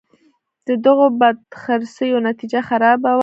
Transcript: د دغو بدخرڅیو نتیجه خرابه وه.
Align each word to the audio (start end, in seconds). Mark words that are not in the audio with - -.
د 0.67 0.69
دغو 0.85 1.05
بدخرڅیو 1.19 2.17
نتیجه 2.27 2.59
خرابه 2.67 3.11
وه. 3.15 3.19